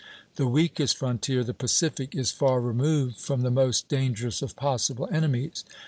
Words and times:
The 0.35 0.47
weakest 0.47 0.97
frontier, 0.97 1.43
the 1.43 1.53
Pacific, 1.53 2.15
is 2.15 2.31
far 2.31 2.59
removed 2.59 3.17
from 3.17 3.43
the 3.43 3.51
most 3.51 3.87
dangerous 3.87 4.41
of 4.41 4.55
possible 4.55 5.07
enemies. 5.11 5.63